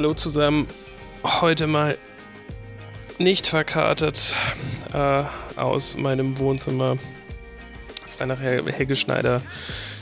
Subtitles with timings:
[0.00, 0.66] Hallo zusammen.
[1.42, 1.98] Heute mal
[3.18, 4.34] nicht verkartet
[4.94, 5.24] äh,
[5.56, 6.96] aus meinem Wohnzimmer.
[8.06, 9.42] Frei nach Helge Schneider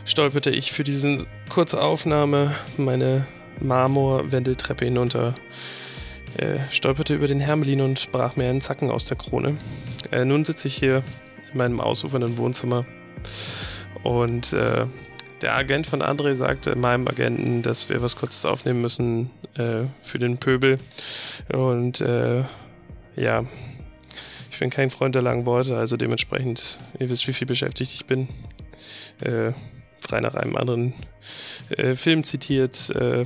[0.05, 3.27] stolperte ich für diese kurze Aufnahme meine
[3.59, 5.34] Marmor-Wendeltreppe hinunter.
[6.37, 9.59] Äh, stolperte über den Hermelin und brach mir einen Zacken aus der Krone.
[10.12, 11.03] Äh, nun sitze ich hier
[11.51, 12.87] in meinem ausufernden Wohnzimmer
[14.05, 14.87] und äh,
[15.42, 20.19] der Agent von André sagte meinem Agenten, dass wir was Kurzes aufnehmen müssen äh, für
[20.19, 20.78] den Pöbel.
[21.52, 22.45] Und äh,
[23.16, 23.45] ja,
[24.51, 28.06] ich bin kein Freund der langen Worte, also dementsprechend, ihr wisst, wie viel beschäftigt ich
[28.06, 28.28] bin.
[29.20, 29.52] Äh,
[30.01, 30.95] frei nach einem anderen
[31.70, 32.91] äh, Film zitiert.
[32.91, 33.25] Äh,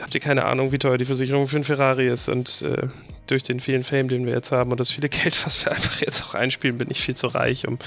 [0.00, 2.88] habt ihr keine Ahnung, wie teuer die Versicherung für einen Ferrari ist und äh,
[3.26, 6.00] durch den vielen Fame, den wir jetzt haben und das viele Geld, was wir einfach
[6.00, 7.78] jetzt auch einspielen, bin ich viel zu reich, um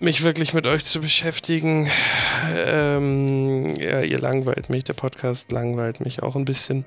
[0.00, 1.90] mich wirklich mit euch zu beschäftigen.
[2.54, 6.84] Ähm, ja, ihr langweilt mich, der Podcast langweilt mich auch ein bisschen.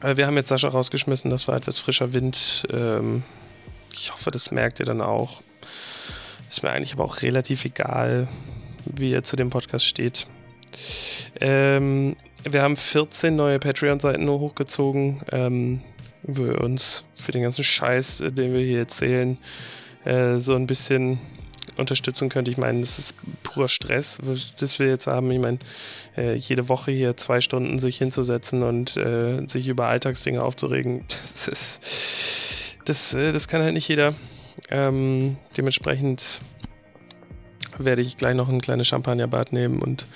[0.00, 2.66] Aber wir haben jetzt Sascha rausgeschmissen, das war etwas frischer Wind.
[2.70, 3.22] Ähm,
[3.92, 5.42] ich hoffe, das merkt ihr dann auch.
[6.48, 8.28] Ist mir eigentlich aber auch relativ egal,
[8.84, 10.26] wie ihr zu dem Podcast steht.
[11.40, 15.80] Ähm, wir haben 14 neue Patreon-Seiten nur hochgezogen, ähm,
[16.22, 19.38] wir uns für den ganzen Scheiß, den wir hier erzählen,
[20.04, 21.18] äh, so ein bisschen
[21.76, 22.50] unterstützen könnte.
[22.50, 24.18] Ich meine, das ist purer Stress,
[24.58, 25.30] das wir jetzt haben.
[25.30, 25.58] Ich meine,
[26.16, 31.48] äh, jede Woche hier zwei Stunden sich hinzusetzen und äh, sich über Alltagsdinge aufzuregen, das
[31.48, 34.14] ist, das, äh, das kann halt nicht jeder.
[34.70, 36.40] Ähm, dementsprechend
[37.78, 40.06] werde ich gleich noch ein kleines Champagnerbad nehmen und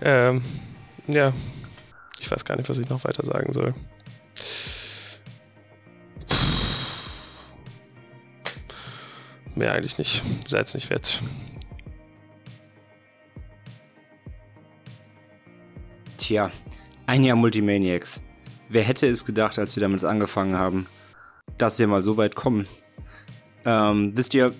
[0.00, 0.42] ähm,
[1.06, 1.32] ja,
[2.20, 3.74] ich weiß gar nicht, was ich noch weiter sagen soll.
[9.58, 10.22] Mehr eigentlich nicht.
[10.46, 11.20] Seid's nicht wert.
[16.16, 16.52] Tja,
[17.06, 18.22] ein Jahr Multimaniacs.
[18.68, 20.86] Wer hätte es gedacht, als wir damit angefangen haben,
[21.56, 22.68] dass wir mal so weit kommen?
[23.64, 24.54] Ähm, wisst ihr,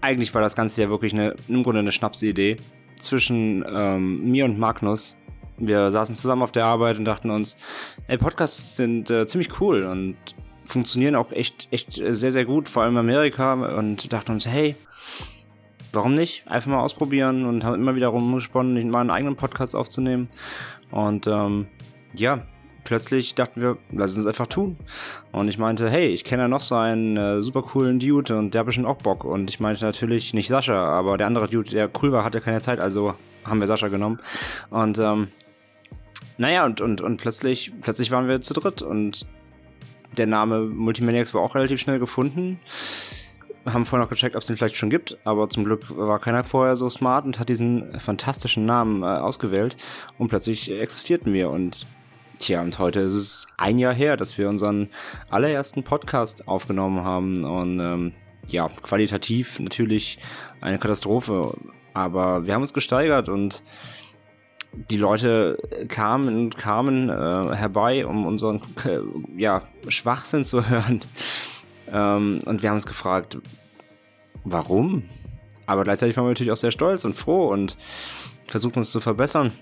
[0.00, 2.56] eigentlich war das Ganze ja wirklich eine, im Grunde eine Schnapsidee
[2.98, 5.16] zwischen ähm, mir und Magnus.
[5.58, 7.58] Wir saßen zusammen auf der Arbeit und dachten uns,
[8.06, 10.16] ey, Podcasts sind äh, ziemlich cool und
[10.68, 14.76] funktionieren auch echt, echt sehr, sehr gut, vor allem Amerika und dachten uns, hey,
[15.92, 16.48] warum nicht?
[16.48, 20.28] Einfach mal ausprobieren und haben immer wieder rumgesponnen, mal einen eigenen Podcast aufzunehmen.
[20.90, 21.66] Und ähm,
[22.12, 22.42] ja,
[22.84, 24.76] plötzlich dachten wir, lass uns einfach tun.
[25.32, 28.52] Und ich meinte, hey, ich kenne ja noch so einen äh, super coolen Dude und
[28.52, 29.24] der hat bestimmt auch Bock.
[29.24, 32.60] Und ich meinte natürlich nicht Sascha, aber der andere Dude, der cool war, hatte keine
[32.60, 33.14] Zeit, also
[33.44, 34.18] haben wir Sascha genommen.
[34.70, 35.28] Und ähm,
[36.36, 39.26] naja, und, und, und plötzlich, plötzlich waren wir zu dritt und
[40.18, 42.60] der Name Multimaniacs war auch relativ schnell gefunden.
[43.64, 46.44] Haben vorher noch gecheckt, ob es den vielleicht schon gibt, aber zum Glück war keiner
[46.44, 49.76] vorher so smart und hat diesen fantastischen Namen äh, ausgewählt
[50.16, 51.86] und plötzlich existierten wir und
[52.38, 54.90] Tja, und heute ist es ein Jahr her, dass wir unseren
[55.28, 58.12] allerersten Podcast aufgenommen haben und ähm,
[58.46, 60.20] ja, qualitativ natürlich
[60.60, 61.56] eine Katastrophe,
[61.94, 63.64] aber wir haben uns gesteigert und
[64.90, 65.58] die Leute
[65.88, 69.00] kamen und kamen äh, herbei, um unseren äh,
[69.36, 71.00] ja, Schwachsinn zu hören.
[71.90, 73.38] Ähm, und wir haben uns gefragt,
[74.44, 75.02] warum?
[75.66, 77.76] Aber gleichzeitig waren wir natürlich auch sehr stolz und froh und
[78.46, 79.52] versucht uns zu verbessern,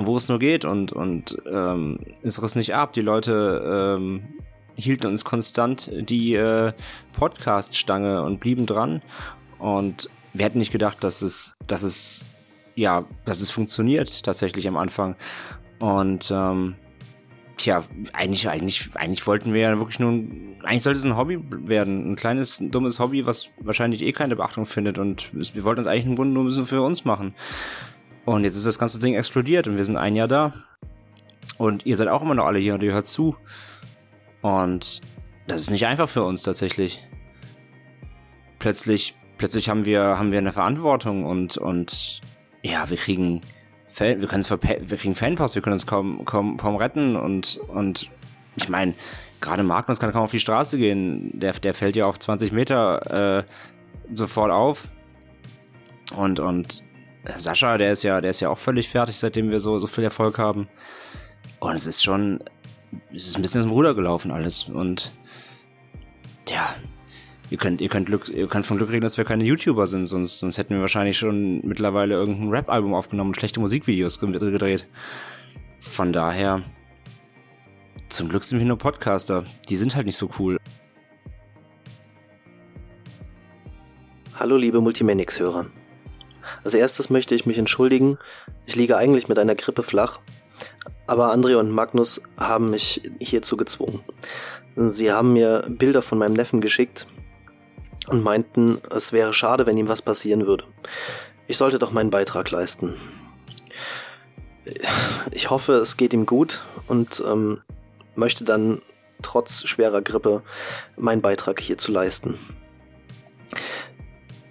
[0.00, 2.92] wo es nur geht und, und ähm, es riss nicht ab.
[2.92, 4.24] Die Leute ähm,
[4.76, 6.72] hielten uns konstant die äh,
[7.12, 9.00] Podcast-Stange und blieben dran.
[9.58, 12.26] Und wir hätten nicht gedacht, dass es, dass es
[12.74, 15.16] ja, dass es funktioniert tatsächlich am Anfang.
[15.78, 16.76] Und ähm,
[17.56, 20.10] tja, eigentlich, eigentlich, eigentlich wollten wir ja wirklich nur,
[20.62, 24.66] eigentlich sollte es ein Hobby werden, ein kleines, dummes Hobby, was wahrscheinlich eh keine Beachtung
[24.66, 24.98] findet.
[24.98, 27.34] Und wir wollten es eigentlich im Grunde nur ein bisschen für uns machen.
[28.24, 30.52] Und jetzt ist das ganze Ding explodiert und wir sind ein Jahr da.
[31.58, 33.36] Und ihr seid auch immer noch alle hier und ihr hört zu.
[34.40, 35.00] Und
[35.46, 37.06] das ist nicht einfach für uns tatsächlich.
[38.58, 42.20] Plötzlich, plötzlich haben wir, haben wir eine Verantwortung und, und
[42.62, 43.40] ja, wir kriegen
[43.88, 48.10] Fan, wir können wir kriegen Fanpost, wir können uns kaum, kaum, kaum retten und, und
[48.56, 48.94] ich meine,
[49.40, 51.30] gerade Magnus kann kaum auf die Straße gehen.
[51.38, 53.44] Der, der fällt ja auf 20 Meter äh,
[54.14, 54.88] sofort auf.
[56.16, 56.82] Und, und
[57.36, 60.04] Sascha, der ist ja, der ist ja auch völlig fertig, seitdem wir so, so viel
[60.04, 60.68] Erfolg haben.
[61.60, 62.40] Und es ist schon,
[63.14, 64.68] es ist ein bisschen aus dem Ruder gelaufen alles.
[64.68, 65.12] Und
[66.48, 66.74] ja,
[67.52, 70.06] ihr könnt, ihr könnt Glück, ihr könnt von Glück reden, dass wir keine YouTuber sind,
[70.06, 74.88] sonst, sonst hätten wir wahrscheinlich schon mittlerweile irgendein Rap-Album aufgenommen und schlechte Musikvideos gedreht.
[75.78, 76.62] Von daher,
[78.08, 79.44] zum Glück sind wir nur Podcaster.
[79.68, 80.56] Die sind halt nicht so cool.
[84.34, 85.66] Hallo liebe Multimanix-Hörer.
[86.64, 88.16] Als erstes möchte ich mich entschuldigen.
[88.64, 90.20] Ich liege eigentlich mit einer Grippe flach,
[91.06, 94.00] aber André und Magnus haben mich hierzu gezwungen.
[94.74, 97.06] Sie haben mir Bilder von meinem Neffen geschickt
[98.08, 100.64] und meinten, es wäre schade, wenn ihm was passieren würde.
[101.46, 102.94] Ich sollte doch meinen Beitrag leisten.
[105.30, 107.62] Ich hoffe, es geht ihm gut und ähm,
[108.14, 108.80] möchte dann
[109.22, 110.42] trotz schwerer Grippe
[110.96, 112.38] meinen Beitrag hier zu leisten.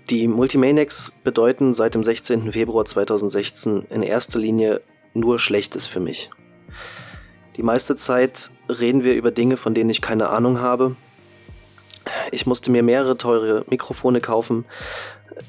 [0.10, 2.52] Die Multimaniacs bedeuten seit dem 16.
[2.52, 4.82] Februar 2016 in erster Linie
[5.14, 6.30] nur Schlechtes für mich.
[7.56, 10.96] Die meiste Zeit reden wir über Dinge, von denen ich keine Ahnung habe.
[12.32, 14.66] Ich musste mir mehrere teure Mikrofone kaufen.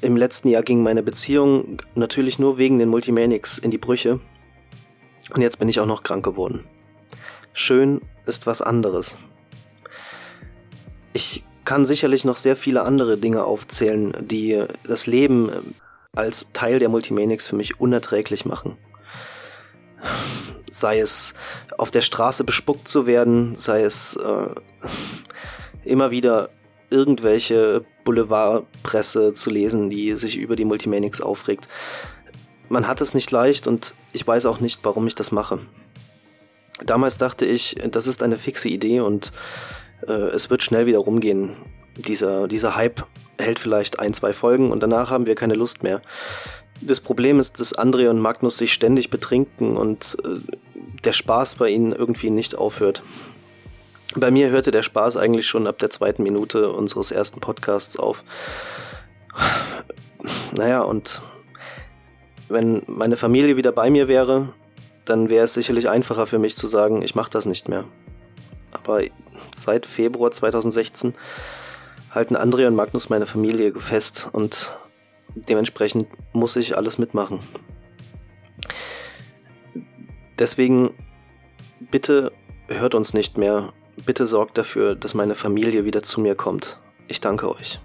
[0.01, 4.19] Im letzten Jahr ging meine Beziehung natürlich nur wegen den Multimanics in die Brüche.
[5.33, 6.65] Und jetzt bin ich auch noch krank geworden.
[7.53, 9.17] Schön ist was anderes.
[11.13, 15.75] Ich kann sicherlich noch sehr viele andere Dinge aufzählen, die das Leben
[16.15, 18.77] als Teil der Multimanics für mich unerträglich machen.
[20.69, 21.33] Sei es
[21.77, 24.47] auf der Straße bespuckt zu werden, sei es äh,
[25.85, 26.49] immer wieder
[26.89, 31.67] irgendwelche Boulevardpresse zu lesen, die sich über die Multimanics aufregt.
[32.69, 35.59] Man hat es nicht leicht und ich weiß auch nicht, warum ich das mache.
[36.85, 39.31] Damals dachte ich, das ist eine fixe Idee und
[40.07, 41.51] äh, es wird schnell wieder rumgehen.
[41.97, 43.05] Dieser, dieser Hype
[43.37, 46.01] hält vielleicht ein, zwei Folgen und danach haben wir keine Lust mehr.
[46.81, 50.39] Das Problem ist, dass André und Magnus sich ständig betrinken und äh,
[51.03, 53.03] der Spaß bei ihnen irgendwie nicht aufhört.
[54.15, 58.23] Bei mir hörte der Spaß eigentlich schon ab der zweiten Minute unseres ersten Podcasts auf.
[60.55, 61.21] Naja, und
[62.47, 64.53] wenn meine Familie wieder bei mir wäre,
[65.05, 67.85] dann wäre es sicherlich einfacher für mich zu sagen, ich mache das nicht mehr.
[68.71, 69.01] Aber
[69.55, 71.15] seit Februar 2016
[72.11, 74.77] halten André und Magnus meine Familie fest und
[75.35, 77.39] dementsprechend muss ich alles mitmachen.
[80.37, 80.91] Deswegen
[81.79, 82.31] bitte
[82.67, 83.73] hört uns nicht mehr.
[84.05, 86.79] Bitte sorgt dafür, dass meine Familie wieder zu mir kommt.
[87.07, 87.79] Ich danke euch.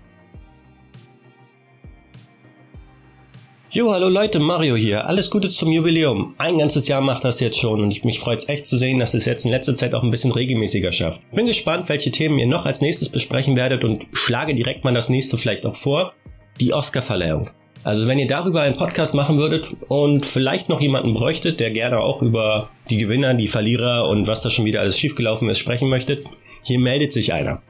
[3.70, 5.06] Jo, hallo Leute, Mario hier.
[5.06, 6.34] Alles Gute zum Jubiläum.
[6.38, 8.98] Ein ganzes Jahr macht das jetzt schon und ich, mich freut es echt zu sehen,
[8.98, 11.20] dass es jetzt in letzter Zeit auch ein bisschen regelmäßiger schafft.
[11.32, 15.10] Bin gespannt, welche Themen ihr noch als nächstes besprechen werdet und schlage direkt mal das
[15.10, 16.14] nächste vielleicht auch vor.
[16.58, 17.50] Die Oscarverleihung.
[17.88, 22.00] Also wenn ihr darüber einen Podcast machen würdet und vielleicht noch jemanden bräuchtet, der gerne
[22.00, 25.88] auch über die Gewinner, die Verlierer und was da schon wieder alles schiefgelaufen ist sprechen
[25.88, 26.26] möchtet,
[26.62, 27.62] hier meldet sich einer.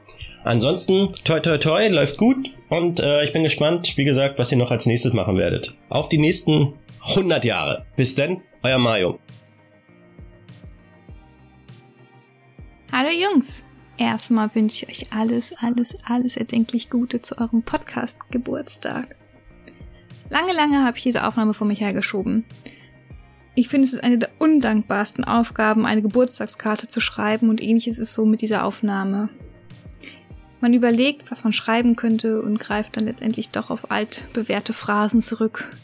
[0.43, 4.57] Ansonsten, toi toi toi, läuft gut und äh, ich bin gespannt, wie gesagt, was ihr
[4.57, 5.73] noch als nächstes machen werdet.
[5.87, 6.73] Auf die nächsten
[7.11, 7.85] 100 Jahre.
[7.95, 9.19] Bis denn, euer Mario.
[12.91, 13.63] Hallo Jungs!
[13.97, 19.15] Erstmal wünsche ich euch alles, alles, alles erdenklich Gute zu eurem Podcast-Geburtstag.
[20.29, 22.45] Lange, lange habe ich diese Aufnahme vor mich hergeschoben.
[23.55, 28.13] Ich finde, es ist eine der undankbarsten Aufgaben, eine Geburtstagskarte zu schreiben und ähnliches ist
[28.13, 29.29] so mit dieser Aufnahme.
[30.61, 35.75] Man überlegt, was man schreiben könnte und greift dann letztendlich doch auf altbewährte Phrasen zurück.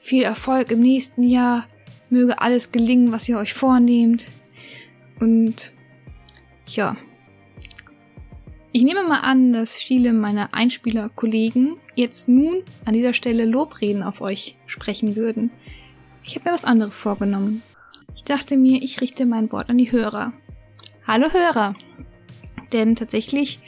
[0.00, 1.66] Viel Erfolg im nächsten Jahr,
[2.10, 4.26] möge alles gelingen, was ihr euch vornehmt.
[5.20, 5.72] Und
[6.66, 6.96] ja.
[8.72, 14.20] Ich nehme mal an, dass viele meiner Einspieler-Kollegen jetzt nun an dieser Stelle Lobreden auf
[14.20, 15.50] euch sprechen würden.
[16.24, 17.62] Ich habe mir was anderes vorgenommen.
[18.16, 20.32] Ich dachte mir, ich richte mein Wort an die Hörer.
[21.06, 21.74] Hallo Hörer!
[22.72, 23.60] Denn tatsächlich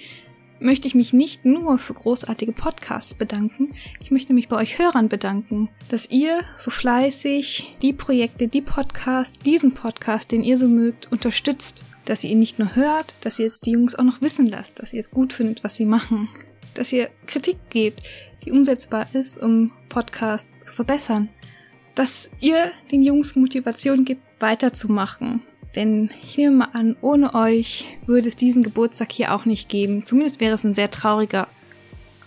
[0.59, 5.09] möchte ich mich nicht nur für großartige Podcasts bedanken, ich möchte mich bei euch Hörern
[5.09, 11.13] bedanken, dass ihr so fleißig die Projekte, die Podcasts, diesen Podcast, den ihr so mögt,
[11.13, 14.47] unterstützt, dass ihr ihn nicht nur hört, dass ihr jetzt die Jungs auch noch wissen
[14.47, 16.29] lasst, dass ihr es gut findet, was sie machen,
[16.79, 18.03] dass ihr Kritik gebt,
[18.45, 21.29] die umsetzbar ist, um Podcasts zu verbessern,
[21.95, 25.43] dass ihr den Jungs Motivation gibt, weiterzumachen,
[25.77, 30.05] denn ich nehme mal an, ohne euch würde es diesen Geburtstag hier auch nicht geben.
[30.05, 31.49] Zumindest wäre es ein sehr trauriger.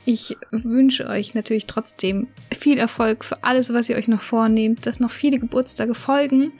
[0.05, 4.99] Ich wünsche euch natürlich trotzdem viel Erfolg für alles, was ihr euch noch vornehmt, dass
[4.99, 6.51] noch viele Geburtstage folgen.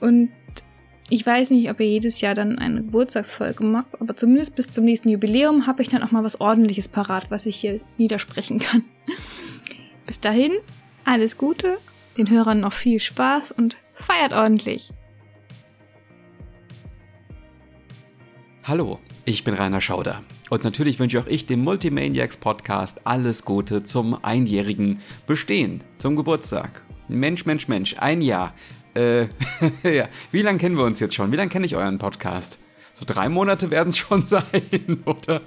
[0.00, 0.30] Und
[1.10, 4.84] ich weiß nicht, ob ihr jedes Jahr dann eine Geburtstagsfolge macht, aber zumindest bis zum
[4.84, 8.84] nächsten Jubiläum habe ich dann auch mal was ordentliches parat, was ich hier niedersprechen kann.
[10.06, 10.52] bis dahin,
[11.04, 11.78] alles Gute,
[12.16, 14.92] den Hörern noch viel Spaß und feiert ordentlich.
[18.62, 23.82] Hallo, ich bin Rainer Schauder und natürlich wünsche auch ich dem Multimaniacs Podcast alles Gute
[23.82, 26.82] zum einjährigen Bestehen, zum Geburtstag.
[27.08, 28.54] Mensch, Mensch, Mensch, ein Jahr.
[28.94, 29.22] Äh,
[29.82, 31.32] ja, wie lange kennen wir uns jetzt schon?
[31.32, 32.58] Wie lange kenne ich euren Podcast?
[33.00, 35.40] so drei Monate werden es schon sein, oder?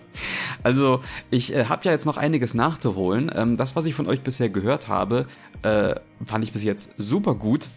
[0.63, 3.31] Also, ich äh, habe ja jetzt noch einiges nachzuholen.
[3.35, 5.27] Ähm, das, was ich von euch bisher gehört habe,
[5.61, 5.95] äh,
[6.25, 7.69] fand ich bis jetzt super gut.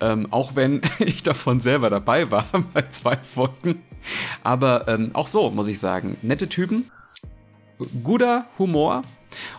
[0.00, 3.82] Ähm, auch wenn ich davon selber dabei war bei zwei Folgen.
[4.42, 6.16] Aber ähm, auch so, muss ich sagen.
[6.22, 6.90] Nette Typen,
[8.02, 9.02] guter Humor,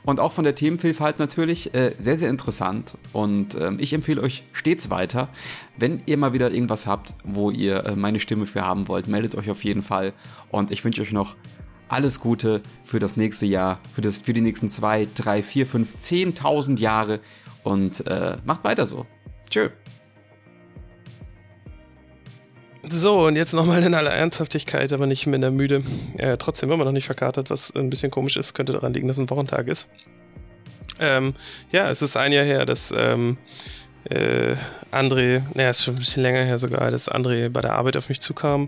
[0.04, 2.98] und auch von der Themenvielfalt natürlich äh, sehr, sehr interessant.
[3.14, 5.30] Und ähm, ich empfehle euch stets weiter.
[5.78, 9.36] Wenn ihr mal wieder irgendwas habt, wo ihr äh, meine Stimme für haben wollt, meldet
[9.36, 10.14] euch auf jeden Fall.
[10.50, 11.36] Und ich wünsche euch noch
[11.88, 15.98] alles Gute für das nächste Jahr, für, das, für die nächsten zwei, drei, vier, fünf,
[15.98, 17.20] zehntausend Jahre.
[17.64, 19.06] Und äh, macht weiter so.
[19.50, 19.70] Tschö.
[22.94, 25.82] So, und jetzt nochmal in aller Ernsthaftigkeit, aber nicht minder müde.
[26.18, 29.18] Äh, trotzdem immer noch nicht verkatert, was ein bisschen komisch ist, könnte daran liegen, dass
[29.18, 29.88] ein Wochentag ist.
[31.00, 31.34] Ähm,
[31.72, 33.38] ja, es ist ein Jahr her, dass ähm,
[34.10, 34.56] äh,
[34.92, 38.10] André, naja, ist schon ein bisschen länger her sogar, dass André bei der Arbeit auf
[38.10, 38.68] mich zukam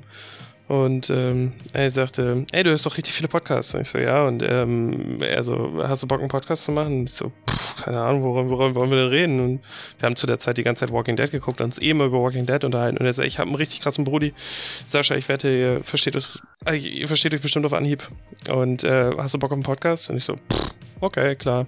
[0.69, 3.73] und ähm, er sagte, ey, du hörst doch richtig viele Podcasts.
[3.73, 4.25] Und ich so, ja.
[4.25, 6.99] Und ähm, er so, hast du Bock, einen Podcast zu machen?
[6.99, 9.39] Und ich so, pff, keine Ahnung, worüber, worüber wollen wir denn reden?
[9.41, 9.59] Und
[9.99, 12.05] wir haben zu der Zeit die ganze Zeit Walking Dead geguckt und uns eh immer
[12.05, 12.97] über Walking Dead unterhalten.
[12.97, 14.33] Und er sagt, ich habe einen richtig krassen Brudi.
[14.87, 18.07] Sascha, ich wette, ihr versteht, euch, äh, ihr versteht euch bestimmt auf Anhieb.
[18.49, 20.09] Und äh, hast du Bock auf einen Podcast?
[20.09, 21.65] Und ich so, pff, okay, klar.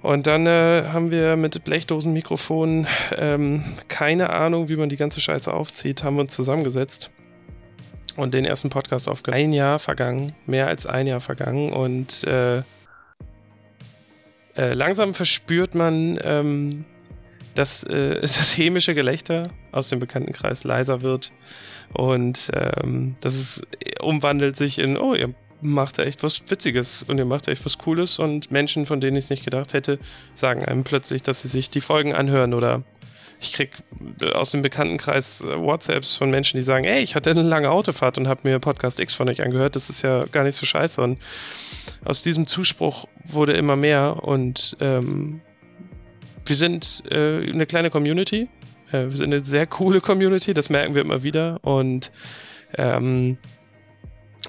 [0.00, 5.52] Und dann äh, haben wir mit Blechdosenmikrofonen, ähm, keine Ahnung, wie man die ganze Scheiße
[5.52, 7.10] aufzieht, haben wir uns zusammengesetzt
[8.20, 9.44] und den ersten Podcast aufgenommen.
[9.44, 12.58] Ein Jahr vergangen, mehr als ein Jahr vergangen und äh,
[14.56, 16.84] äh, langsam verspürt man, ähm,
[17.54, 21.32] dass äh, das hämische Gelächter aus dem Bekanntenkreis leiser wird
[21.92, 23.62] und ähm, dass es
[24.00, 27.78] umwandelt sich in, oh, ihr macht da echt was Witziges und ihr macht echt was
[27.78, 29.98] Cooles und Menschen, von denen ich es nicht gedacht hätte,
[30.34, 32.82] sagen einem plötzlich, dass sie sich die Folgen anhören oder
[33.40, 33.70] ich krieg
[34.22, 37.70] äh, aus dem Bekanntenkreis äh, WhatsApps von Menschen, die sagen, ey, ich hatte eine lange
[37.70, 40.66] Autofahrt und habe mir Podcast X von euch angehört, das ist ja gar nicht so
[40.66, 41.00] scheiße.
[41.00, 41.18] Und
[42.04, 45.40] aus diesem Zuspruch wurde immer mehr und ähm,
[46.44, 48.48] wir sind äh, eine kleine Community.
[48.92, 51.60] Äh, wir sind eine sehr coole Community, das merken wir immer wieder.
[51.62, 52.12] Und
[52.76, 53.38] ähm,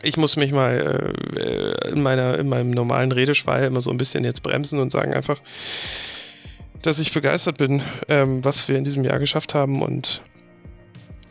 [0.04, 4.24] ich muss mich mal äh, in, meiner, in meinem normalen Redeschwall immer so ein bisschen
[4.24, 5.40] jetzt bremsen und sagen einfach,
[6.82, 10.22] dass ich begeistert bin, ähm, was wir in diesem Jahr geschafft haben und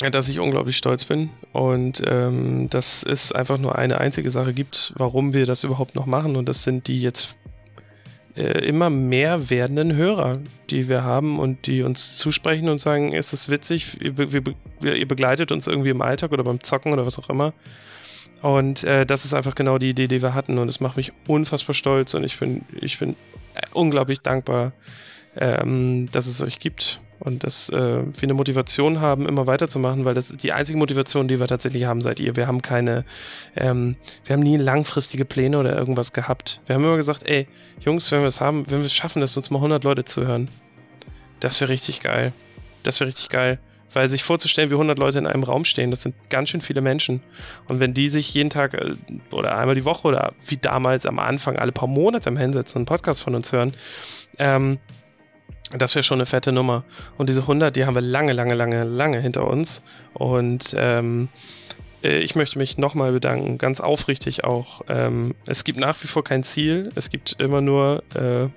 [0.02, 4.52] äh, dass ich unglaublich stolz bin und ähm, dass es einfach nur eine einzige Sache
[4.52, 7.37] gibt, warum wir das überhaupt noch machen und das sind die jetzt
[8.37, 10.35] äh, immer mehr werdenden Hörer,
[10.71, 15.09] die wir haben und die uns zusprechen und sagen, es ist witzig, ihr, wir, ihr
[15.09, 17.52] begleitet uns irgendwie im Alltag oder beim Zocken oder was auch immer.
[18.40, 21.12] Und äh, das ist einfach genau die Idee, die wir hatten und es macht mich
[21.26, 23.16] unfassbar stolz und ich bin, ich bin
[23.54, 24.73] äh, unglaublich dankbar,
[25.37, 30.14] ähm, dass es euch gibt und dass äh, wir eine Motivation haben, immer weiterzumachen, weil
[30.14, 32.37] das die einzige Motivation, die wir tatsächlich haben, seid ihr.
[32.37, 33.04] Wir haben keine,
[33.56, 36.60] ähm, wir haben nie langfristige Pläne oder irgendwas gehabt.
[36.66, 37.46] Wir haben immer gesagt, ey,
[37.78, 40.49] Jungs, wenn wir es haben, wenn wir es schaffen, dass uns mal 100 Leute zuhören,
[41.40, 42.32] das wäre richtig geil.
[42.82, 43.58] Das wäre richtig geil.
[43.92, 46.80] Weil sich vorzustellen, wie 100 Leute in einem Raum stehen, das sind ganz schön viele
[46.80, 47.22] Menschen.
[47.66, 48.94] Und wenn die sich jeden Tag äh,
[49.32, 52.87] oder einmal die Woche oder wie damals am Anfang alle paar Monate am Hinsetzen einen
[52.87, 53.72] Podcast von uns hören,
[54.38, 54.78] ähm,
[55.76, 56.84] das wäre schon eine fette Nummer.
[57.16, 59.82] Und diese 100, die haben wir lange, lange, lange, lange hinter uns.
[60.14, 61.28] Und ähm,
[62.02, 64.82] äh, ich möchte mich nochmal bedanken, ganz aufrichtig auch.
[64.88, 66.90] Ähm, es gibt nach wie vor kein Ziel.
[66.94, 68.48] Es gibt immer nur, äh,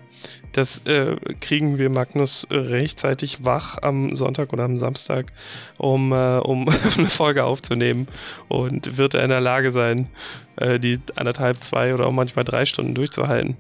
[0.54, 5.32] das äh, kriegen wir Magnus rechtzeitig wach am Sonntag oder am Samstag,
[5.78, 6.68] um, äh, um
[6.98, 8.08] eine Folge aufzunehmen.
[8.48, 10.10] Und wird er in der Lage sein,
[10.56, 13.58] äh, die anderthalb, zwei oder auch manchmal drei Stunden durchzuhalten.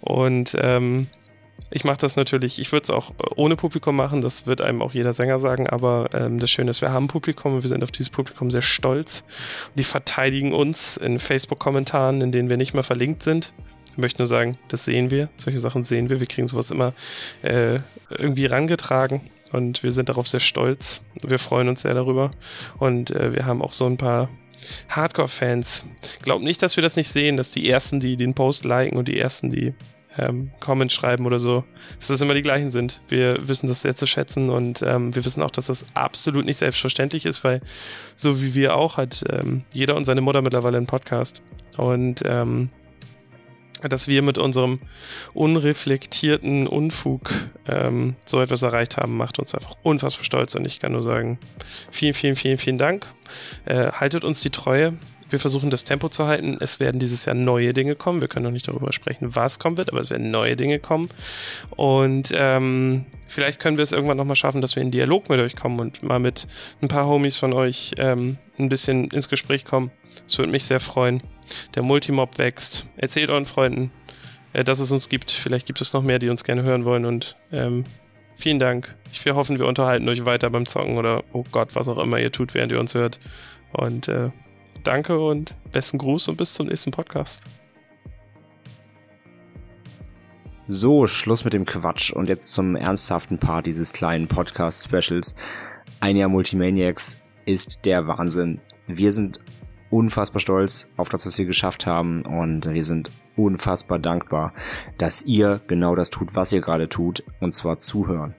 [0.00, 1.08] Und ähm,
[1.70, 4.82] ich mache das natürlich, ich würde es auch äh, ohne Publikum machen, das wird einem
[4.82, 7.82] auch jeder Sänger sagen, aber ähm, das Schöne ist, wir haben Publikum und wir sind
[7.82, 9.24] auf dieses Publikum sehr stolz.
[9.74, 13.52] Die verteidigen uns in Facebook-Kommentaren, in denen wir nicht mehr verlinkt sind.
[13.90, 16.92] Ich möchte nur sagen, das sehen wir, solche Sachen sehen wir, wir kriegen sowas immer
[17.42, 17.78] äh,
[18.10, 19.22] irgendwie rangetragen
[19.52, 21.00] und wir sind darauf sehr stolz.
[21.22, 22.30] Wir freuen uns sehr darüber
[22.78, 24.28] und äh, wir haben auch so ein paar
[24.90, 25.86] Hardcore-Fans.
[26.22, 29.08] Glaubt nicht, dass wir das nicht sehen, dass die Ersten, die den Post liken und
[29.08, 29.74] die Ersten, die
[30.18, 31.64] ähm, Comments schreiben oder so,
[31.98, 33.02] dass das immer die gleichen sind.
[33.08, 36.58] Wir wissen das sehr zu schätzen und ähm, wir wissen auch, dass das absolut nicht
[36.58, 37.60] selbstverständlich ist, weil
[38.16, 41.42] so wie wir auch hat ähm, jeder und seine Mutter mittlerweile einen Podcast.
[41.76, 42.70] Und ähm,
[43.82, 44.80] dass wir mit unserem
[45.34, 47.30] unreflektierten Unfug
[47.66, 51.38] ähm, so etwas erreicht haben, macht uns einfach unfassbar stolz und ich kann nur sagen,
[51.90, 53.06] vielen, vielen, vielen, vielen Dank.
[53.66, 54.94] Äh, haltet uns die Treue.
[55.28, 56.56] Wir versuchen das Tempo zu halten.
[56.60, 58.20] Es werden dieses Jahr neue Dinge kommen.
[58.20, 61.08] Wir können noch nicht darüber sprechen, was kommen wird, aber es werden neue Dinge kommen.
[61.70, 65.56] Und ähm, vielleicht können wir es irgendwann nochmal schaffen, dass wir in Dialog mit euch
[65.56, 66.46] kommen und mal mit
[66.80, 69.90] ein paar Homies von euch ähm, ein bisschen ins Gespräch kommen.
[70.26, 71.22] Das würde mich sehr freuen.
[71.74, 72.86] Der Multimob wächst.
[72.96, 73.90] Erzählt euren Freunden,
[74.52, 75.30] äh, dass es uns gibt.
[75.30, 77.04] Vielleicht gibt es noch mehr, die uns gerne hören wollen.
[77.04, 77.84] Und ähm,
[78.36, 78.94] vielen Dank.
[79.24, 82.30] Wir hoffen, wir unterhalten euch weiter beim Zocken oder oh Gott, was auch immer ihr
[82.30, 83.18] tut, während ihr uns hört.
[83.72, 84.30] Und äh,
[84.86, 87.42] danke und besten Gruß und bis zum nächsten Podcast.
[90.68, 95.36] So, Schluss mit dem Quatsch und jetzt zum ernsthaften Part dieses kleinen Podcast-Specials.
[96.00, 98.60] Ein Jahr Multimaniacs ist der Wahnsinn.
[98.86, 99.38] Wir sind
[99.90, 104.52] unfassbar stolz auf das, was wir geschafft haben und wir sind unfassbar dankbar,
[104.98, 108.34] dass ihr genau das tut, was ihr gerade tut, und zwar zuhören.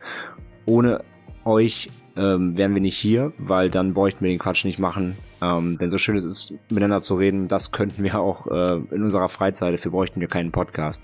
[0.65, 1.03] Ohne
[1.45, 5.17] euch ähm, wären wir nicht hier, weil dann bräuchten wir den Quatsch nicht machen.
[5.41, 9.03] Ähm, denn so schön es ist, miteinander zu reden, das könnten wir auch äh, in
[9.03, 11.01] unserer Freizeit, dafür bräuchten wir keinen Podcast.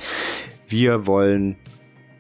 [0.67, 1.55] Wir wollen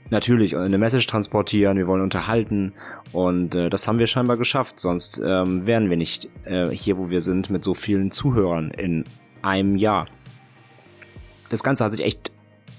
[0.09, 2.73] natürlich eine Message transportieren, wir wollen unterhalten
[3.11, 7.09] und äh, das haben wir scheinbar geschafft, sonst ähm, wären wir nicht äh, hier, wo
[7.09, 9.05] wir sind, mit so vielen Zuhörern in
[9.41, 10.07] einem Jahr.
[11.49, 12.31] Das Ganze hat sich echt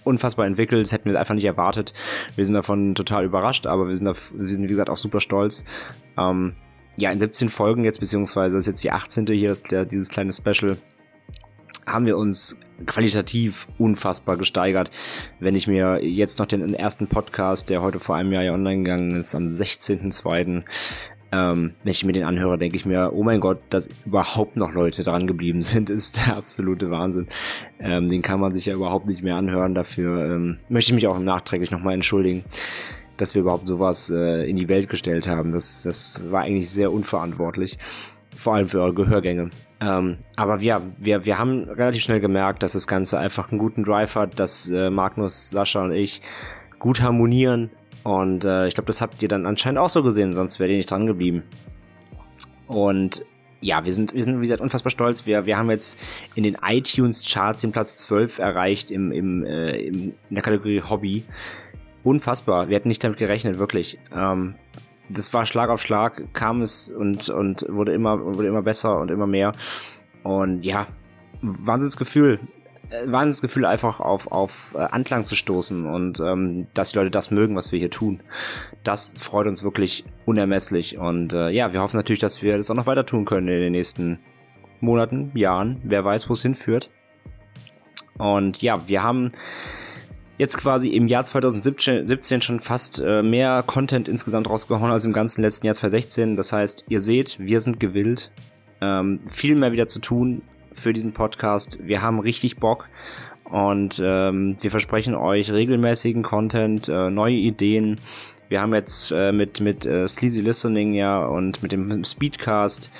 [0.05, 1.93] unfassbar entwickelt, das hätten wir einfach nicht erwartet.
[2.37, 5.21] Wir sind davon total überrascht, aber wir sind, da, wir sind wie gesagt auch super
[5.21, 5.64] stolz.
[6.19, 6.55] Ähm,
[6.99, 9.27] ja, in 17 Folgen jetzt, beziehungsweise ist jetzt die 18.
[9.27, 10.77] hier, das, dieses kleine Special,
[11.87, 14.91] haben wir uns qualitativ unfassbar gesteigert.
[15.39, 18.83] Wenn ich mir jetzt noch den ersten Podcast, der heute vor einem Jahr ja online
[18.83, 20.65] gegangen ist, am 16.02.,
[21.33, 24.73] ähm, wenn ich mir den anhöre, denke ich mir, oh mein Gott, dass überhaupt noch
[24.73, 27.27] Leute dran geblieben sind, ist der absolute Wahnsinn.
[27.81, 29.75] Ähm, den kann man sich ja überhaupt nicht mehr anhören.
[29.75, 32.45] Dafür ähm, möchte ich mich auch nachträglich nochmal entschuldigen,
[33.16, 35.52] dass wir überhaupt sowas äh, in die Welt gestellt haben.
[35.52, 37.78] Das, das war eigentlich sehr unverantwortlich.
[38.37, 39.50] Vor allem für eure Gehörgänge.
[39.80, 43.85] Ähm, aber ja, wir, wir haben relativ schnell gemerkt, dass das Ganze einfach einen guten
[43.85, 46.21] Drive hat, dass äh, Magnus, Sascha und ich
[46.78, 47.71] gut harmonieren.
[48.02, 50.76] Und äh, ich glaube, das habt ihr dann anscheinend auch so gesehen, sonst wärt ihr
[50.76, 51.42] nicht dran geblieben.
[52.66, 53.25] Und
[53.60, 55.26] ja, wir sind, wir sind, wie gesagt, unfassbar stolz.
[55.26, 55.99] Wir, wir haben jetzt
[56.34, 61.25] in den iTunes-Charts den Platz 12 erreicht im, im, äh, im, in der Kategorie Hobby.
[62.04, 62.69] Unfassbar.
[62.69, 63.99] Wir hätten nicht damit gerechnet, wirklich.
[64.14, 64.54] Ähm,
[65.08, 69.10] das war Schlag auf Schlag, kam es und, und wurde immer, wurde immer besser und
[69.10, 69.52] immer mehr.
[70.23, 70.86] Und ja,
[71.40, 72.40] Wahnsinnsgefühl.
[72.90, 77.30] Äh, Wahnsinnsgefühl einfach auf, auf äh, Anklang zu stoßen und ähm, dass die Leute das
[77.30, 78.23] mögen, was wir hier tun.
[78.82, 80.99] Das freut uns wirklich unermesslich.
[80.99, 83.60] Und äh, ja, wir hoffen natürlich, dass wir das auch noch weiter tun können in
[83.60, 84.19] den nächsten
[84.80, 85.80] Monaten, Jahren.
[85.84, 86.90] Wer weiß, wo es hinführt.
[88.19, 89.28] Und ja, wir haben
[90.38, 95.42] jetzt quasi im Jahr 2017 schon fast äh, mehr Content insgesamt rausgehauen als im ganzen
[95.42, 96.36] letzten Jahr 2016.
[96.36, 98.30] Das heißt, ihr seht, wir sind gewillt,
[98.80, 100.42] ähm, viel mehr wieder zu tun
[100.73, 101.78] für diesen Podcast.
[101.82, 102.88] Wir haben richtig Bock
[103.44, 108.00] und ähm, wir versprechen euch regelmäßigen Content, äh, neue Ideen.
[108.49, 112.90] Wir haben jetzt äh, mit, mit Sleazy Listening ja und mit dem Speedcast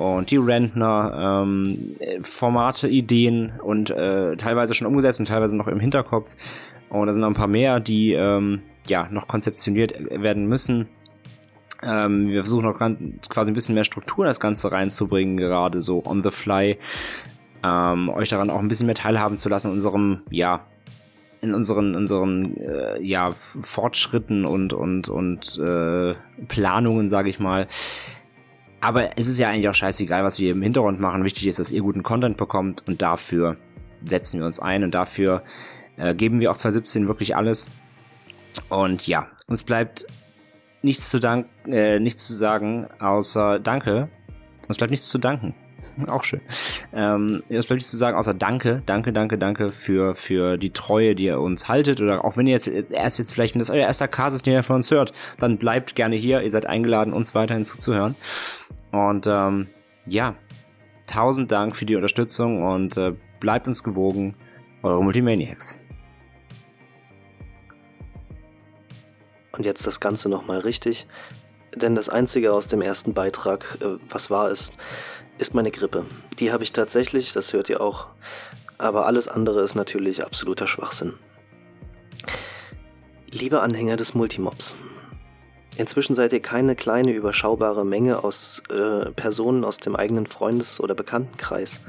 [0.00, 5.78] und die Rentner ähm, Formate, Ideen und äh, teilweise schon umgesetzt und teilweise noch im
[5.78, 6.30] Hinterkopf.
[6.88, 10.88] Und da sind noch ein paar mehr, die ähm, ja noch konzeptioniert werden müssen.
[11.82, 12.78] Ähm, wir versuchen noch
[13.28, 16.78] quasi ein bisschen mehr Struktur in das Ganze reinzubringen, gerade so on the fly.
[17.62, 20.64] Ähm, euch daran auch ein bisschen mehr teilhaben zu lassen in unserem, ja,
[21.42, 26.14] in unseren, unseren äh, ja, Fortschritten und, und, und äh,
[26.48, 27.66] Planungen, sage ich mal.
[28.80, 31.24] Aber es ist ja eigentlich auch scheißegal, was wir im Hintergrund machen.
[31.24, 33.56] Wichtig ist, dass ihr guten Content bekommt und dafür
[34.04, 35.42] setzen wir uns ein und dafür
[35.96, 37.68] äh, geben wir auch 2017 wirklich alles.
[38.68, 40.06] Und ja, uns bleibt
[40.82, 44.08] nichts zu danken, äh, nichts zu sagen, außer Danke.
[44.68, 45.54] Uns bleibt nichts zu danken.
[46.08, 46.40] auch schön.
[46.92, 51.14] Ähm, es bleibt nichts zu sagen, außer Danke, Danke, Danke, Danke für, für die Treue,
[51.14, 52.00] die ihr uns haltet.
[52.00, 54.62] Oder auch wenn ihr jetzt erst jetzt vielleicht, das euer erster Cast ist, den ihr
[54.62, 56.42] von uns hört, dann bleibt gerne hier.
[56.42, 58.14] Ihr seid eingeladen, uns weiterhin zuzuhören.
[58.92, 59.68] Und ähm,
[60.06, 60.34] ja,
[61.06, 64.34] tausend Dank für die Unterstützung und äh, bleibt uns gewogen.
[64.82, 65.78] Eure Multimaniacs.
[69.52, 71.06] Und jetzt das Ganze nochmal richtig.
[71.74, 74.74] Denn das Einzige aus dem ersten Beitrag, äh, was wahr ist,
[75.40, 76.04] ist meine Grippe.
[76.38, 78.06] Die habe ich tatsächlich, das hört ihr auch.
[78.78, 81.14] Aber alles andere ist natürlich absoluter Schwachsinn.
[83.30, 84.74] Liebe Anhänger des Multimobs,
[85.76, 90.94] inzwischen seid ihr keine kleine überschaubare Menge aus äh, Personen aus dem eigenen Freundes- oder
[90.94, 91.80] Bekanntenkreis,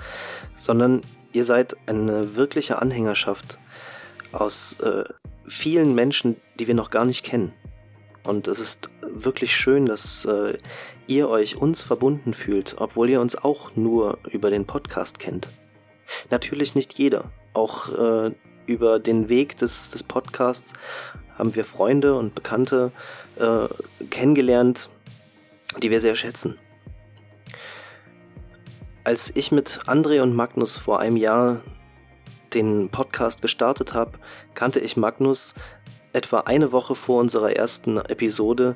[0.55, 1.01] sondern
[1.33, 3.57] ihr seid eine wirkliche Anhängerschaft
[4.31, 5.03] aus äh,
[5.47, 7.53] vielen Menschen, die wir noch gar nicht kennen.
[8.23, 10.57] Und es ist wirklich schön, dass äh,
[11.07, 15.49] ihr euch uns verbunden fühlt, obwohl ihr uns auch nur über den Podcast kennt.
[16.29, 17.31] Natürlich nicht jeder.
[17.53, 18.31] Auch äh,
[18.65, 20.73] über den Weg des, des Podcasts
[21.37, 22.91] haben wir Freunde und Bekannte
[23.37, 23.67] äh,
[24.09, 24.89] kennengelernt,
[25.81, 26.57] die wir sehr schätzen.
[29.03, 31.61] Als ich mit André und Magnus vor einem Jahr
[32.53, 34.19] den Podcast gestartet habe,
[34.53, 35.55] kannte ich Magnus
[36.13, 38.75] etwa eine Woche vor unserer ersten Episode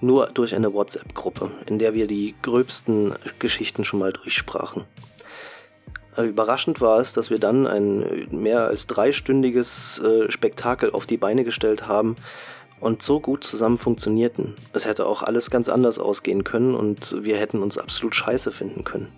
[0.00, 4.84] nur durch eine WhatsApp-Gruppe, in der wir die gröbsten Geschichten schon mal durchsprachen.
[6.16, 11.16] Äh, überraschend war es, dass wir dann ein mehr als dreistündiges äh, Spektakel auf die
[11.16, 12.16] Beine gestellt haben
[12.80, 14.54] und so gut zusammen funktionierten.
[14.72, 18.84] Es hätte auch alles ganz anders ausgehen können und wir hätten uns absolut scheiße finden
[18.84, 19.08] können.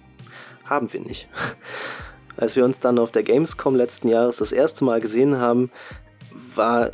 [0.64, 1.28] Haben wir nicht.
[2.36, 5.70] Als wir uns dann auf der Gamescom letzten Jahres das erste Mal gesehen haben,
[6.54, 6.90] war,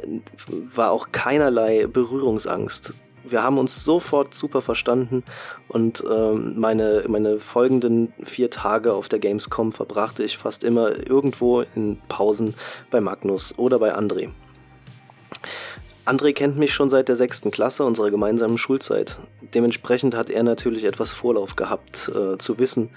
[0.75, 2.95] war auch keinerlei Berührungsangst
[3.31, 5.23] wir haben uns sofort super verstanden
[5.69, 11.63] und ähm, meine, meine folgenden vier Tage auf der Gamescom verbrachte ich fast immer irgendwo
[11.75, 12.55] in Pausen
[12.91, 14.31] bei Magnus oder bei André.
[16.05, 19.19] André kennt mich schon seit der sechsten Klasse unserer gemeinsamen Schulzeit.
[19.53, 22.89] Dementsprechend hat er natürlich etwas Vorlauf gehabt, äh, zu wissen,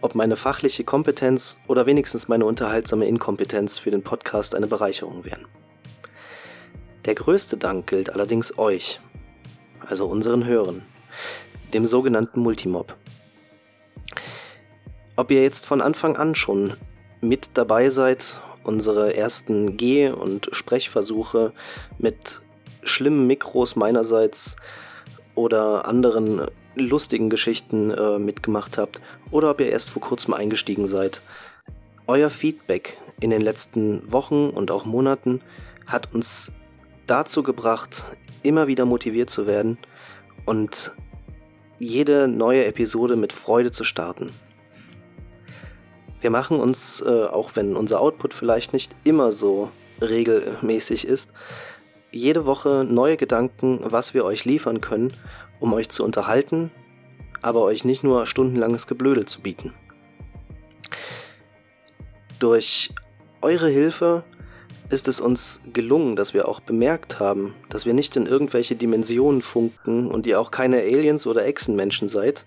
[0.00, 5.46] ob meine fachliche Kompetenz oder wenigstens meine unterhaltsame Inkompetenz für den Podcast eine Bereicherung wären.
[7.04, 9.00] Der größte Dank gilt allerdings euch,
[9.86, 10.82] also unseren Hörern,
[11.74, 12.96] dem sogenannten Multimob.
[15.16, 16.74] Ob ihr jetzt von Anfang an schon
[17.20, 21.52] mit dabei seid, unsere ersten Geh- und Sprechversuche
[21.98, 22.40] mit
[22.82, 24.56] schlimmen Mikros meinerseits
[25.34, 31.22] oder anderen lustigen Geschichten äh, mitgemacht habt oder ob ihr erst vor kurzem eingestiegen seid.
[32.06, 35.40] Euer Feedback in den letzten Wochen und auch Monaten
[35.86, 36.52] hat uns
[37.06, 38.04] dazu gebracht,
[38.42, 39.78] immer wieder motiviert zu werden
[40.44, 40.92] und
[41.78, 44.30] jede neue Episode mit Freude zu starten.
[46.20, 51.30] Wir machen uns, äh, auch wenn unser Output vielleicht nicht immer so regelmäßig ist,
[52.10, 55.12] jede Woche neue Gedanken, was wir euch liefern können,
[55.60, 56.70] um euch zu unterhalten,
[57.42, 59.74] aber euch nicht nur stundenlanges Geblödel zu bieten.
[62.38, 62.94] Durch
[63.42, 64.24] eure Hilfe
[64.90, 69.42] ist es uns gelungen, dass wir auch bemerkt haben, dass wir nicht in irgendwelche Dimensionen
[69.42, 72.46] funken und ihr auch keine Aliens oder Echsenmenschen seid,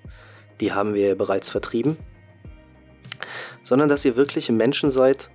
[0.60, 1.98] die haben wir ja bereits vertrieben,
[3.64, 5.30] sondern dass ihr wirkliche Menschen seid,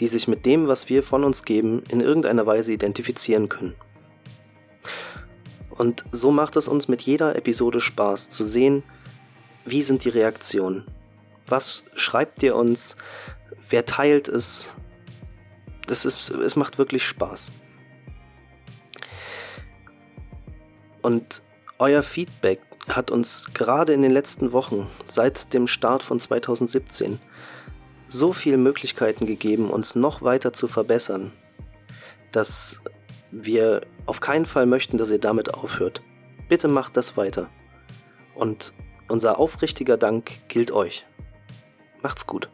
[0.00, 3.74] die sich mit dem, was wir von uns geben, in irgendeiner Weise identifizieren können.
[5.70, 8.82] Und so macht es uns mit jeder Episode Spaß zu sehen,
[9.64, 10.84] wie sind die Reaktionen.
[11.46, 12.96] Was schreibt ihr uns?
[13.70, 14.74] Wer teilt es?
[15.88, 17.50] Das ist, es macht wirklich Spaß.
[21.02, 21.42] Und
[21.78, 27.18] euer Feedback hat uns gerade in den letzten Wochen, seit dem Start von 2017,
[28.06, 31.32] so viele Möglichkeiten gegeben, uns noch weiter zu verbessern,
[32.32, 32.80] dass
[33.30, 36.02] wir auf keinen Fall möchten, dass ihr damit aufhört.
[36.48, 37.48] Bitte macht das weiter.
[38.34, 38.72] Und
[39.08, 41.06] unser aufrichtiger Dank gilt euch.
[42.02, 42.48] Macht's gut.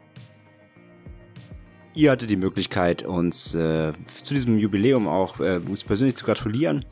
[1.97, 6.83] Ihr hattet die Möglichkeit, uns äh, zu diesem Jubiläum auch äh, uns persönlich zu gratulieren.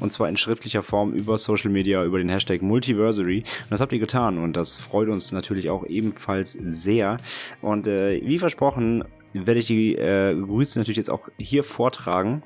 [0.00, 3.40] Und zwar in schriftlicher Form über Social Media, über den Hashtag Multiversary.
[3.40, 4.38] Und das habt ihr getan.
[4.38, 7.18] Und das freut uns natürlich auch ebenfalls sehr.
[7.60, 12.42] Und äh, wie versprochen, werde ich die äh, Grüße natürlich jetzt auch hier vortragen.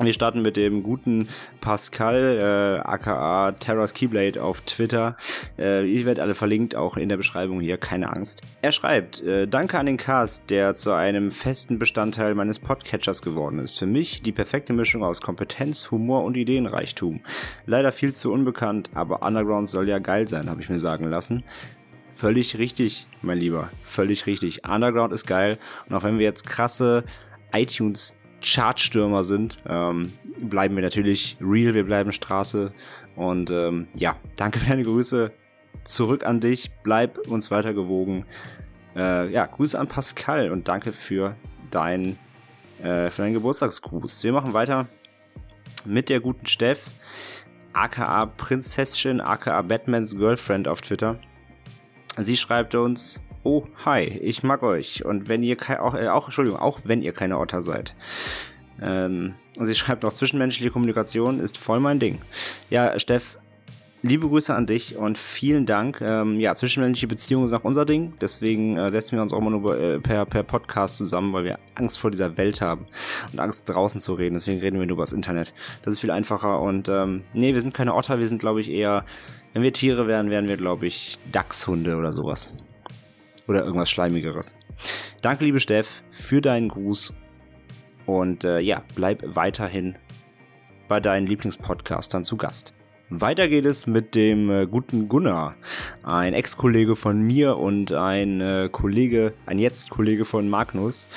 [0.00, 1.26] Wir starten mit dem guten
[1.60, 5.16] Pascal, äh, aka Terras Keyblade auf Twitter.
[5.58, 8.42] Äh, ihr werdet alle verlinkt, auch in der Beschreibung hier, keine Angst.
[8.62, 13.58] Er schreibt, äh, danke an den Cast, der zu einem festen Bestandteil meines Podcatchers geworden
[13.58, 13.76] ist.
[13.76, 17.20] Für mich die perfekte Mischung aus Kompetenz, Humor und Ideenreichtum.
[17.66, 21.42] Leider viel zu unbekannt, aber Underground soll ja geil sein, habe ich mir sagen lassen.
[22.04, 23.70] Völlig richtig, mein Lieber.
[23.82, 24.64] Völlig richtig.
[24.64, 25.58] Underground ist geil.
[25.88, 27.02] Und auch wenn wir jetzt krasse
[27.52, 32.72] iTunes Chartstürmer sind, ähm, bleiben wir natürlich real, wir bleiben Straße.
[33.16, 35.32] Und ähm, ja, danke für deine Grüße.
[35.84, 38.24] Zurück an dich, bleib uns weiter gewogen.
[38.96, 41.36] Äh, ja, Grüße an Pascal und danke für
[41.70, 42.18] dein
[42.82, 44.24] äh, für deinen Geburtstagsgruß.
[44.24, 44.86] Wir machen weiter
[45.84, 46.90] mit der guten Steff,
[47.72, 51.18] aka Prinzesschen, aka Batmans Girlfriend auf Twitter.
[52.16, 55.04] Sie schreibt uns, Oh, hi, ich mag euch.
[55.04, 57.94] Und wenn ihr auch, äh, auch, Entschuldigung, auch wenn ihr keine Otter seid.
[58.80, 62.20] Ähm, und sie schreibt auch, zwischenmenschliche Kommunikation ist voll mein Ding.
[62.70, 63.38] Ja, Steff,
[64.02, 66.00] liebe Grüße an dich und vielen Dank.
[66.00, 68.14] Ähm, ja, zwischenmenschliche Beziehungen sind auch unser Ding.
[68.20, 71.58] Deswegen äh, setzen wir uns auch immer nur äh, per, per Podcast zusammen, weil wir
[71.74, 72.86] Angst vor dieser Welt haben
[73.32, 74.34] und Angst draußen zu reden.
[74.34, 75.54] Deswegen reden wir nur über das Internet.
[75.82, 76.60] Das ist viel einfacher.
[76.60, 79.04] Und ähm, nee, wir sind keine Otter, wir sind, glaube ich, eher,
[79.52, 82.54] wenn wir Tiere wären, wären wir, glaube ich, Dachshunde oder sowas.
[83.48, 84.54] Oder irgendwas Schleimigeres.
[85.22, 87.14] Danke, liebe Steff, für deinen Gruß.
[88.06, 89.96] Und äh, ja, bleib weiterhin
[90.86, 92.74] bei deinen Lieblingspodcastern zu Gast.
[93.10, 95.56] Weiter geht es mit dem äh, guten Gunnar,
[96.02, 101.08] ein Ex-Kollege von mir und ein äh, Kollege, ein Jetzt-Kollege von Magnus.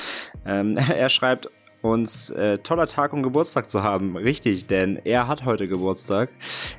[0.46, 1.50] Ähm, er schreibt
[1.82, 4.16] uns, äh, toller Tag, um Geburtstag zu haben.
[4.16, 6.30] Richtig, denn er hat heute Geburtstag.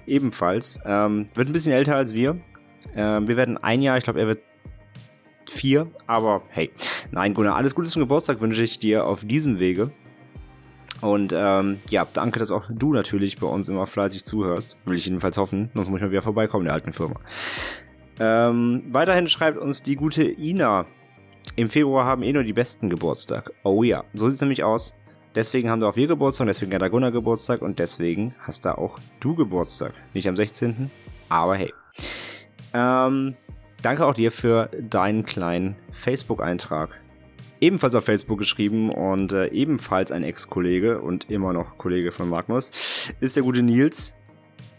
[0.07, 0.81] Ebenfalls.
[0.87, 2.41] Ähm, wird ein bisschen älter als wir.
[2.97, 4.41] Ähm, wir werden ein Jahr, ich glaube, er wird
[5.47, 6.71] vier, aber hey.
[7.11, 9.91] Nein, Gunnar, alles Gute zum Geburtstag wünsche ich dir auf diesem Wege.
[11.01, 14.77] Und ähm, ja, danke, dass auch du natürlich bei uns immer fleißig zuhörst.
[14.85, 17.17] Will ich jedenfalls hoffen, sonst muss ich mal wieder vorbeikommen in der alten Firma.
[18.21, 20.87] Ähm, weiterhin schreibt uns die gute Ina.
[21.57, 23.53] Im Februar haben eh nur die Besten Geburtstag.
[23.65, 24.95] Oh ja, so sieht's nämlich aus.
[25.35, 28.75] Deswegen haben da auch wir Geburtstag, deswegen hat der Gunnar Geburtstag und deswegen hast da
[28.75, 29.95] auch du Geburtstag.
[30.15, 30.91] Nicht am 16.,
[31.29, 31.73] aber hey.
[32.75, 33.35] Ähm,
[33.83, 36.91] danke auch dir für deinen kleinen Facebook-Eintrag
[37.61, 43.13] ebenfalls auf Facebook geschrieben und äh, ebenfalls ein Ex-Kollege und immer noch Kollege von Magnus,
[43.21, 44.15] ist der gute Nils.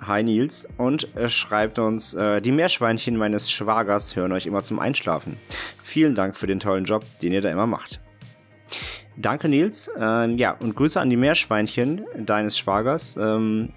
[0.01, 4.79] Hi Nils und er schreibt uns, äh, die Meerschweinchen meines Schwagers hören euch immer zum
[4.79, 5.37] Einschlafen.
[5.81, 8.01] Vielen Dank für den tollen Job, den ihr da immer macht.
[9.15, 13.15] Danke Nils, äh, ja und Grüße an die Meerschweinchen deines Schwagers.
[13.15, 13.69] Ähm,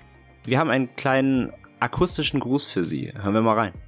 [0.45, 3.12] wir haben einen kleinen akustischen Gruß für sie.
[3.15, 3.86] Hören wir mal rein.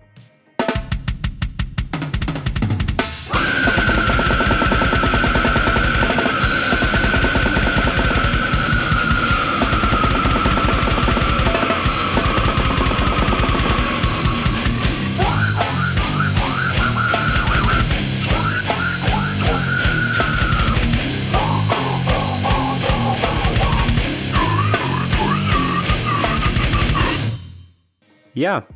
[28.39, 28.69] Ja.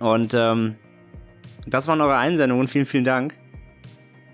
[0.00, 0.74] Und ähm,
[1.68, 2.66] das waren eure Einsendungen.
[2.66, 3.34] Vielen, vielen Dank.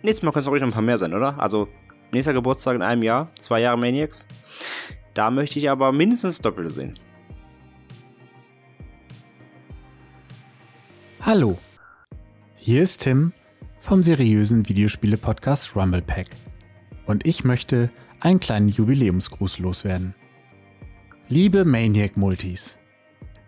[0.02, 1.38] Nächstes Mal können es ruhig noch ein paar mehr sein, oder?
[1.38, 1.68] Also,
[2.10, 4.26] nächster Geburtstag in einem Jahr, zwei Jahre Maniacs.
[5.12, 6.98] Da möchte ich aber mindestens Doppelte sehen.
[11.20, 11.58] Hallo.
[12.56, 13.34] Hier ist Tim
[13.80, 16.28] vom seriösen Videospiele-Podcast Rumble Pack.
[17.04, 17.90] Und ich möchte
[18.20, 20.14] einen kleinen Jubiläumsgruß loswerden.
[21.28, 22.77] Liebe Maniac Multis,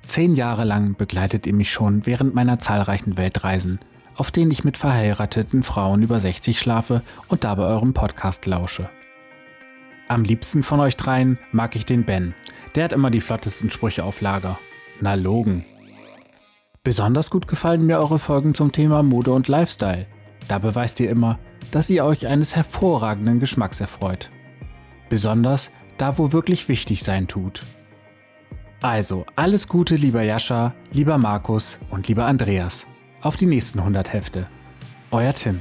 [0.04, 3.78] Zehn Jahre lang begleitet ihr mich schon während meiner zahlreichen Weltreisen,
[4.14, 8.90] auf denen ich mit verheirateten Frauen über 60 schlafe und dabei eurem Podcast lausche.
[10.08, 12.34] Am liebsten von euch dreien mag ich den Ben.
[12.74, 14.58] Der hat immer die flottesten Sprüche auf Lager.
[15.00, 15.64] Na Logen.
[16.82, 20.06] Besonders gut gefallen mir eure Folgen zum Thema Mode und Lifestyle.
[20.48, 21.38] Da beweist ihr immer,
[21.70, 24.30] dass ihr euch eines hervorragenden Geschmacks erfreut.
[25.08, 27.64] Besonders da, wo wirklich wichtig sein tut.
[28.82, 32.86] Also, alles Gute, lieber Jascha, lieber Markus und lieber Andreas.
[33.20, 34.46] Auf die nächsten 100 Hefte.
[35.10, 35.60] Euer Tim.